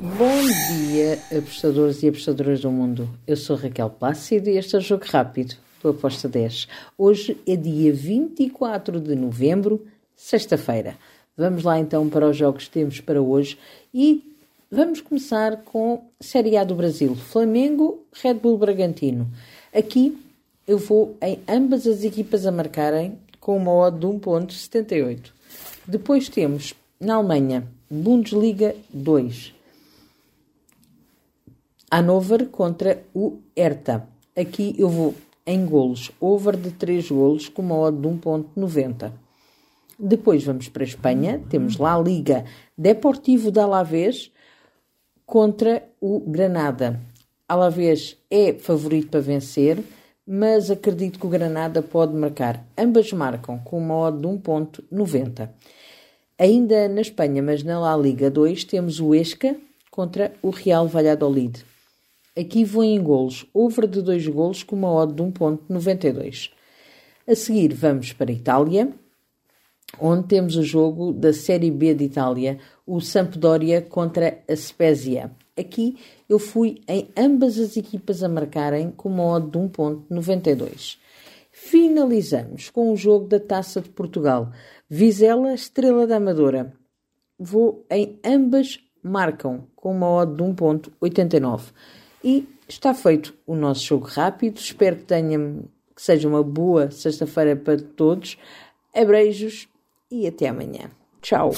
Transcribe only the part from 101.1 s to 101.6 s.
Tchau.